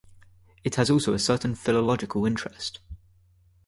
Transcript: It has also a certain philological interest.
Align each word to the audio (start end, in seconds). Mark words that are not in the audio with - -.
It 0.63 0.77
has 0.77 0.89
also 0.89 1.13
a 1.13 1.19
certain 1.19 1.53
philological 1.53 2.25
interest. 2.25 2.79